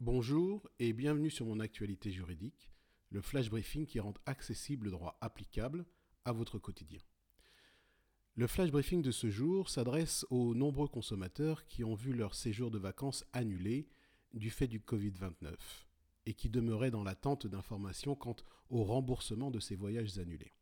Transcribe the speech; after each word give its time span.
Bonjour 0.00 0.70
et 0.78 0.92
bienvenue 0.92 1.28
sur 1.28 1.44
mon 1.44 1.58
actualité 1.58 2.12
juridique, 2.12 2.70
le 3.10 3.20
flash 3.20 3.50
briefing 3.50 3.84
qui 3.84 3.98
rend 3.98 4.14
accessible 4.26 4.84
le 4.84 4.92
droit 4.92 5.18
applicable 5.20 5.84
à 6.24 6.30
votre 6.30 6.60
quotidien. 6.60 7.00
Le 8.36 8.46
flash 8.46 8.70
briefing 8.70 9.02
de 9.02 9.10
ce 9.10 9.28
jour 9.28 9.68
s'adresse 9.68 10.24
aux 10.30 10.54
nombreux 10.54 10.86
consommateurs 10.86 11.66
qui 11.66 11.82
ont 11.82 11.96
vu 11.96 12.12
leur 12.12 12.36
séjour 12.36 12.70
de 12.70 12.78
vacances 12.78 13.24
annulé 13.32 13.88
du 14.34 14.50
fait 14.50 14.68
du 14.68 14.78
Covid-29 14.78 15.56
et 16.26 16.34
qui 16.34 16.48
demeuraient 16.48 16.92
dans 16.92 17.02
l'attente 17.02 17.48
d'informations 17.48 18.14
quant 18.14 18.36
au 18.70 18.84
remboursement 18.84 19.50
de 19.50 19.58
ces 19.58 19.74
voyages 19.74 20.16
annulés. 20.18 20.54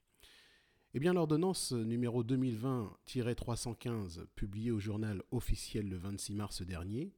Eh 0.94 0.98
bien, 0.98 1.12
l'ordonnance 1.12 1.72
numéro 1.72 2.24
2020-315, 2.24 4.24
publiée 4.34 4.70
au 4.70 4.80
journal 4.80 5.22
officiel 5.30 5.90
le 5.90 5.98
26 5.98 6.32
mars 6.32 6.62
dernier, 6.62 7.12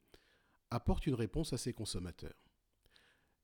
apporte 0.70 1.06
une 1.06 1.14
réponse 1.14 1.52
à 1.52 1.58
ces 1.58 1.72
consommateurs. 1.72 2.48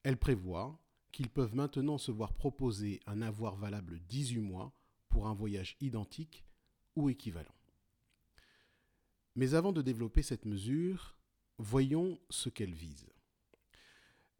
Elle 0.02 0.18
prévoit 0.18 0.78
qu'ils 1.12 1.30
peuvent 1.30 1.54
maintenant 1.54 1.98
se 1.98 2.10
voir 2.10 2.34
proposer 2.34 3.00
un 3.06 3.22
avoir 3.22 3.56
valable 3.56 4.00
18 4.08 4.40
mois 4.40 4.72
pour 5.08 5.26
un 5.28 5.34
voyage 5.34 5.76
identique 5.80 6.44
ou 6.96 7.08
équivalent. 7.08 7.54
Mais 9.36 9.54
avant 9.54 9.72
de 9.72 9.82
développer 9.82 10.22
cette 10.22 10.44
mesure, 10.44 11.16
voyons 11.58 12.18
ce 12.30 12.48
qu'elle 12.48 12.74
vise. 12.74 13.06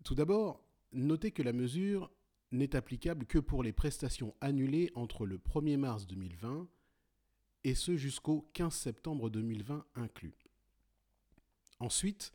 Tout 0.05 0.15
d'abord, 0.15 0.63
notez 0.93 1.31
que 1.31 1.43
la 1.43 1.53
mesure 1.53 2.11
n'est 2.53 2.77
applicable 2.77 3.27
que 3.27 3.39
pour 3.39 3.63
les 3.63 3.73
prestations 3.73 4.35
annulées 4.41 4.91
entre 4.95 5.27
le 5.27 5.39
1er 5.39 5.77
mars 5.77 6.07
2020 6.07 6.69
et 7.65 7.75
ce 7.75 7.97
jusqu'au 7.97 8.49
15 8.53 8.75
septembre 8.75 9.31
2020 9.31 9.85
inclus. 9.95 10.37
Ensuite, 11.81 12.33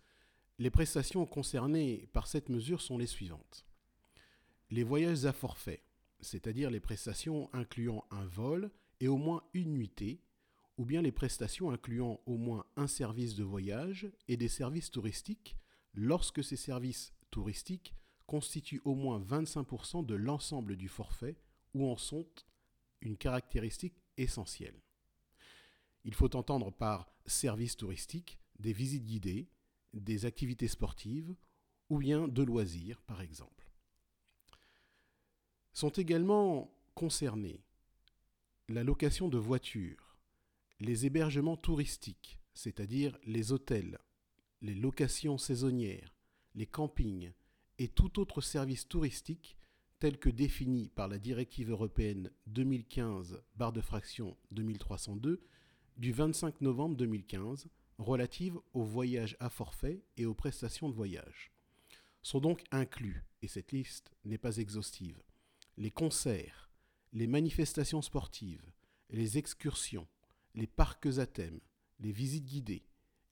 les 0.59 0.70
prestations 0.70 1.26
concernées 1.26 2.09
par 2.12 2.27
cette 2.27 2.49
mesure 2.49 2.81
sont 2.81 2.98
les 2.98 3.08
suivantes. 3.08 3.66
Les 4.70 4.84
voyages 4.84 5.26
à 5.26 5.32
forfait, 5.32 5.85
c'est-à-dire 6.20 6.70
les 6.70 6.82
prestations 6.82 7.49
incluant 7.54 8.05
un 8.12 8.26
vol 8.26 8.70
et 8.99 9.07
au 9.07 9.15
moins 9.15 9.41
une 9.54 9.71
nuitée, 9.71 10.21
ou 10.77 10.84
bien 10.84 11.02
les 11.02 11.13
prestations 11.13 11.71
incluant 11.71 12.20
au 12.26 12.37
moins 12.37 12.65
un 12.76 12.87
service 12.87 13.35
de 13.35 13.43
voyage 13.43 14.12
et 14.27 14.35
des 14.35 14.49
services 14.49 14.91
touristiques 14.91 15.55
lorsque 15.93 16.43
ces 16.43 16.57
services 16.57 17.13
touristiques 17.32 17.96
constituent 18.26 18.82
au 18.84 18.96
moins 18.96 19.20
25% 19.20 20.05
de 20.05 20.15
l'ensemble 20.15 20.76
du 20.76 20.90
forfait 20.90 21.37
ou 21.74 21.90
en 21.90 21.96
sont 21.96 22.27
une 23.02 23.18
caractéristique 23.18 23.96
essentielle. 24.18 24.82
Il 26.04 26.13
faut 26.13 26.35
entendre 26.35 26.70
par 26.71 27.10
services 27.26 27.77
touristiques 27.77 28.40
des 28.60 28.74
visites 28.74 29.05
guidées, 29.05 29.49
des 29.93 30.26
activités 30.26 30.68
sportives 30.68 31.35
ou 31.90 31.98
bien 31.98 32.27
de 32.27 32.43
loisirs, 32.43 33.01
par 33.01 33.21
exemple. 33.21 33.71
Sont 35.73 35.90
également 35.90 36.71
concernés 36.93 37.63
la 38.68 38.84
location 38.84 39.29
de 39.29 39.37
voitures, 39.37 40.18
les 40.79 41.05
hébergements 41.05 41.57
touristiques, 41.57 42.40
c'est-à-dire 42.54 43.18
les 43.23 43.51
hôtels, 43.51 43.98
les 44.62 44.76
locations 44.76 45.37
saisonnières, 45.37 46.15
les 46.55 46.68
campings 46.68 47.31
et 47.77 47.87
tout 47.87 48.20
autre 48.20 48.41
service 48.41 48.87
touristique 48.87 49.57
tel 49.99 50.18
que 50.18 50.29
défini 50.29 50.90
par 50.90 51.07
la 51.07 51.18
directive 51.18 51.71
européenne 51.71 52.31
2015 52.48 53.41
barre 53.55 53.74
de 53.74 53.81
fraction 53.81 54.37
2302 54.51 55.41
du 55.98 56.12
25 56.12 56.62
novembre 56.62 56.96
2015 56.96 57.68
relative 58.00 58.58
aux 58.74 58.84
voyages 58.84 59.36
à 59.40 59.50
forfait 59.50 60.02
et 60.18 60.26
aux 60.26 60.34
prestations 60.34 60.90
de 60.90 60.96
voyage. 60.96 61.52
Sont 62.22 62.40
donc 62.40 62.64
inclus, 62.72 63.24
et 63.42 63.48
cette 63.48 63.72
liste 63.72 64.12
n'est 64.25 64.38
pas 64.38 64.58
exhaustive, 64.58 65.22
les 65.78 65.92
concerts, 65.92 66.70
les 67.14 67.28
manifestations 67.28 68.02
sportives, 68.02 68.72
les 69.09 69.38
excursions, 69.38 70.08
les 70.56 70.68
parcs 70.68 71.18
à 71.18 71.26
thème, 71.26 71.59
les 72.00 72.12
visites 72.12 72.46
guidées, 72.46 72.86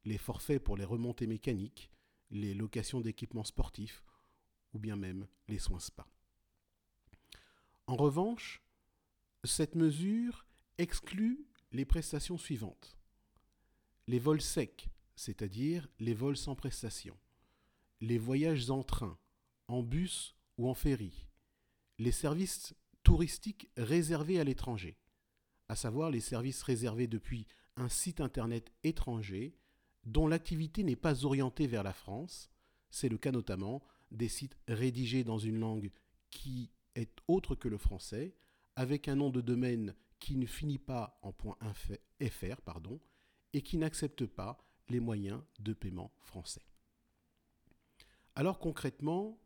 les 0.06 0.18
forfaits 0.18 0.64
pour 0.64 0.78
les 0.78 0.86
remontées 0.86 1.28
mécaniques, 1.28 1.90
les 2.30 2.54
locations 2.54 3.02
d'équipements 3.02 3.44
sportifs 3.44 4.04
ou 4.74 4.80
bien 4.80 4.96
même 4.96 5.28
les 5.48 5.60
soins 5.60 5.80
spa. 5.80 6.08
En 7.88 7.96
revanche, 7.96 8.62
cette 9.44 9.76
mesure 9.76 10.46
exclut 10.78 11.46
les 11.72 11.86
prestations 11.86 12.38
suivantes 12.38 12.97
les 14.08 14.20
vols 14.20 14.42
secs, 14.42 14.90
c'est-à-dire 15.16 15.88
les 16.00 16.14
vols 16.14 16.38
sans 16.38 16.56
prestation, 16.56 17.18
les 18.00 18.18
voyages 18.18 18.70
en 18.70 18.84
train, 18.84 19.18
en 19.68 19.84
bus 19.84 20.36
ou 20.58 20.70
en 20.70 20.74
ferry, 20.74 21.28
les 22.00 22.12
services 22.12 22.74
touristiques 23.04 23.70
réservés 23.76 24.40
à 24.40 24.44
l'étranger, 24.44 24.98
à 25.68 25.76
savoir 25.76 26.10
les 26.10 26.22
services 26.22 26.64
réservés 26.64 27.08
depuis 27.08 27.48
un 27.76 27.90
site 27.90 28.22
internet 28.22 28.72
étranger 28.84 29.56
dont 30.06 30.28
l'activité 30.28 30.84
n'est 30.84 30.96
pas 30.96 31.26
orientée 31.26 31.68
vers 31.68 31.84
la 31.84 31.94
France, 31.94 32.50
c'est 32.90 33.10
le 33.10 33.18
cas 33.18 33.32
notamment 33.32 33.84
des 34.12 34.30
sites 34.30 34.58
rédigés 34.68 35.26
dans 35.26 35.38
une 35.38 35.60
langue 35.60 35.92
qui 36.30 36.72
est 36.96 37.12
autre 37.28 37.56
que 37.56 37.68
le 37.68 37.78
français, 37.78 38.36
avec 38.76 39.08
un 39.08 39.16
nom 39.16 39.30
de 39.30 39.42
domaine 39.42 39.94
qui 40.20 40.36
ne 40.38 40.46
finit 40.46 40.78
pas 40.78 41.20
en 41.22 41.34
.fr, 41.34 42.62
pardon, 42.64 43.00
et 43.54 43.62
qui 43.62 43.78
n'acceptent 43.78 44.26
pas 44.26 44.58
les 44.90 45.00
moyens 45.00 45.42
de 45.60 45.74
paiement 45.74 46.12
français. 46.20 46.66
Alors 48.36 48.60
concrètement, 48.60 49.40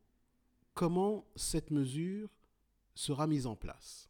comment 0.74 1.26
cette 1.36 1.72
mesure 1.72 2.30
sera 2.94 3.28
mise 3.28 3.48
en 3.48 3.56
place? 3.56 4.10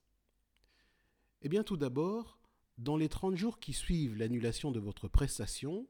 Eh 1.42 1.50
bien 1.50 1.64
tout 1.64 1.78
d'abord, 1.78 2.40
dans 2.78 2.98
les 2.98 3.10
30 3.10 3.36
jours 3.36 3.60
qui 3.60 3.74
suivent 3.74 4.18
l'annulation 4.18 4.72
de 4.72 4.80
votre 4.80 5.08
prestation, 5.08 5.88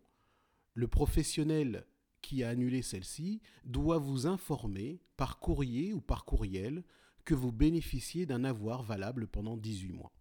le 0.74 0.88
professionnel 0.88 1.86
qui 2.22 2.44
a 2.44 2.50
annulé 2.50 2.82
celle-ci 2.82 3.42
doit 3.64 3.98
vous 3.98 4.28
informer 4.28 5.02
par 5.18 5.40
courrier 5.40 5.94
ou 5.94 6.02
par 6.02 6.26
courriel 6.26 6.84
que 7.26 7.34
vous 7.34 7.52
bénéficiez 7.52 8.26
d'un 8.26 8.44
avoir 8.44 8.84
valable 8.84 9.28
pendant 9.28 9.58
18 9.58 9.94
mois. 9.94 10.14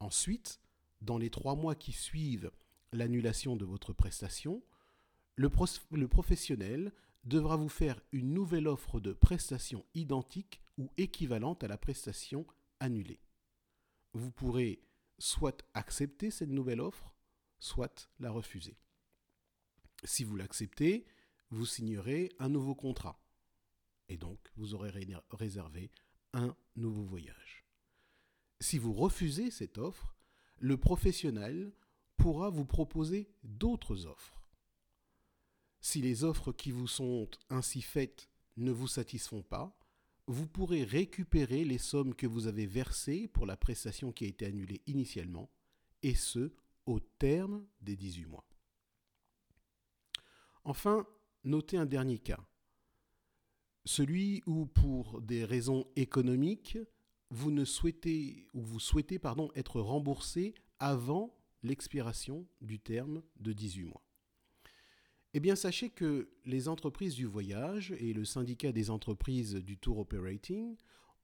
Ensuite, 0.00 0.60
dans 1.00 1.18
les 1.18 1.30
trois 1.30 1.54
mois 1.54 1.74
qui 1.74 1.92
suivent 1.92 2.50
l'annulation 2.94 3.56
de 3.56 3.64
votre 3.64 3.92
prestation, 3.92 4.62
le, 5.36 5.48
professionnel 6.06 6.92
devra 7.24 7.56
vous 7.56 7.68
faire 7.68 8.00
une 8.12 8.32
nouvelle 8.32 8.68
offre 8.68 9.00
de 9.00 9.12
prestation 9.12 9.84
identique 9.94 10.60
ou 10.78 10.90
équivalente 10.96 11.64
à 11.64 11.68
la 11.68 11.78
prestation 11.78 12.46
annulée. 12.80 13.20
Vous 14.12 14.30
pourrez 14.30 14.80
soit 15.18 15.64
accepter 15.74 16.30
cette 16.30 16.50
nouvelle 16.50 16.80
offre, 16.80 17.14
soit 17.58 18.10
la 18.20 18.30
refuser. 18.30 18.76
Si 20.04 20.22
vous 20.22 20.36
l'acceptez, 20.36 21.06
vous 21.50 21.66
signerez 21.66 22.30
un 22.38 22.48
nouveau 22.48 22.74
contrat. 22.74 23.20
Et 24.08 24.16
donc, 24.16 24.38
vous 24.56 24.74
aurez 24.74 24.92
réservé 25.30 25.90
un 26.32 26.54
nouveau 26.76 27.04
voyage. 27.04 27.64
Si 28.60 28.78
vous 28.78 28.92
refusez 28.92 29.50
cette 29.50 29.78
offre, 29.78 30.14
le 30.58 30.76
professionnel 30.76 31.72
pourra 32.24 32.48
vous 32.48 32.64
proposer 32.64 33.28
d'autres 33.42 34.06
offres. 34.06 34.40
Si 35.82 36.00
les 36.00 36.24
offres 36.24 36.52
qui 36.52 36.70
vous 36.70 36.86
sont 36.86 37.28
ainsi 37.50 37.82
faites 37.82 38.30
ne 38.56 38.72
vous 38.72 38.88
satisfont 38.88 39.42
pas, 39.42 39.78
vous 40.26 40.46
pourrez 40.46 40.84
récupérer 40.84 41.66
les 41.66 41.76
sommes 41.76 42.14
que 42.14 42.26
vous 42.26 42.46
avez 42.46 42.64
versées 42.64 43.28
pour 43.28 43.44
la 43.44 43.58
prestation 43.58 44.10
qui 44.10 44.24
a 44.24 44.28
été 44.28 44.46
annulée 44.46 44.80
initialement, 44.86 45.50
et 46.02 46.14
ce, 46.14 46.54
au 46.86 46.98
terme 46.98 47.66
des 47.82 47.94
18 47.94 48.24
mois. 48.24 48.48
Enfin, 50.64 51.06
notez 51.44 51.76
un 51.76 51.84
dernier 51.84 52.20
cas. 52.20 52.40
Celui 53.84 54.42
où, 54.46 54.64
pour 54.64 55.20
des 55.20 55.44
raisons 55.44 55.86
économiques, 55.94 56.78
vous 57.28 57.50
ne 57.50 57.66
souhaitez 57.66 58.48
ou 58.54 58.62
vous 58.62 58.80
souhaitez 58.80 59.18
pardon, 59.18 59.50
être 59.54 59.78
remboursé 59.78 60.54
avant 60.78 61.36
l'expiration 61.64 62.46
du 62.60 62.78
terme 62.78 63.22
de 63.40 63.52
18 63.52 63.84
mois. 63.84 64.04
Eh 65.32 65.40
bien, 65.40 65.56
sachez 65.56 65.90
que 65.90 66.30
les 66.44 66.68
entreprises 66.68 67.16
du 67.16 67.24
voyage 67.24 67.92
et 67.98 68.12
le 68.12 68.24
syndicat 68.24 68.70
des 68.70 68.90
entreprises 68.90 69.54
du 69.54 69.76
tour 69.76 69.98
operating 69.98 70.76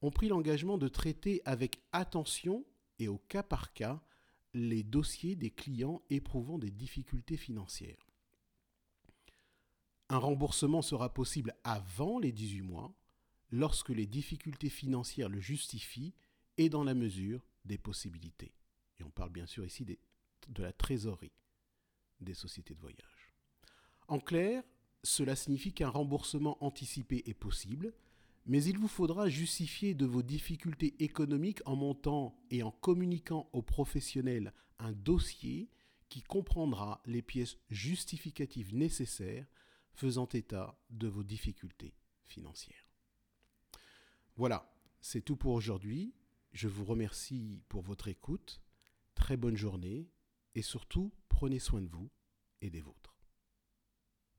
ont 0.02 0.10
pris 0.10 0.26
l'engagement 0.26 0.78
de 0.78 0.88
traiter 0.88 1.42
avec 1.44 1.80
attention 1.92 2.64
et 2.98 3.06
au 3.06 3.18
cas 3.18 3.44
par 3.44 3.72
cas 3.72 4.02
les 4.52 4.82
dossiers 4.82 5.36
des 5.36 5.50
clients 5.50 6.02
éprouvant 6.10 6.58
des 6.58 6.72
difficultés 6.72 7.36
financières. 7.36 8.04
Un 10.08 10.18
remboursement 10.18 10.82
sera 10.82 11.14
possible 11.14 11.54
avant 11.62 12.18
les 12.18 12.32
18 12.32 12.62
mois 12.62 12.92
lorsque 13.52 13.90
les 13.90 14.06
difficultés 14.06 14.70
financières 14.70 15.28
le 15.28 15.38
justifient 15.38 16.14
et 16.56 16.68
dans 16.68 16.82
la 16.82 16.94
mesure 16.94 17.46
des 17.64 17.78
possibilités. 17.78 18.52
Et 18.98 19.04
on 19.04 19.10
parle 19.10 19.30
bien 19.30 19.46
sûr 19.46 19.64
ici 19.64 19.84
des 19.84 20.00
de 20.50 20.62
la 20.62 20.72
trésorerie 20.72 21.32
des 22.20 22.34
sociétés 22.34 22.74
de 22.74 22.80
voyage. 22.80 23.34
En 24.08 24.18
clair, 24.20 24.62
cela 25.02 25.36
signifie 25.36 25.72
qu'un 25.72 25.88
remboursement 25.88 26.62
anticipé 26.62 27.22
est 27.26 27.34
possible, 27.34 27.94
mais 28.46 28.62
il 28.64 28.78
vous 28.78 28.88
faudra 28.88 29.28
justifier 29.28 29.94
de 29.94 30.06
vos 30.06 30.22
difficultés 30.22 30.94
économiques 31.02 31.62
en 31.66 31.76
montant 31.76 32.36
et 32.50 32.62
en 32.62 32.70
communiquant 32.70 33.48
aux 33.52 33.62
professionnels 33.62 34.52
un 34.78 34.92
dossier 34.92 35.70
qui 36.08 36.22
comprendra 36.22 37.02
les 37.06 37.22
pièces 37.22 37.56
justificatives 37.70 38.74
nécessaires 38.74 39.46
faisant 39.94 40.28
état 40.28 40.78
de 40.90 41.06
vos 41.06 41.22
difficultés 41.22 41.94
financières. 42.26 42.88
Voilà, 44.36 44.72
c'est 45.00 45.22
tout 45.22 45.36
pour 45.36 45.52
aujourd'hui. 45.52 46.14
Je 46.52 46.68
vous 46.68 46.84
remercie 46.84 47.62
pour 47.68 47.82
votre 47.82 48.08
écoute. 48.08 48.60
Très 49.14 49.36
bonne 49.36 49.56
journée 49.56 50.08
et 50.54 50.62
surtout, 50.62 51.12
prenez 51.28 51.58
soin 51.58 51.80
de 51.80 51.88
vous 51.88 52.10
et 52.60 52.70
des 52.70 52.80
vôtres. 52.80 53.09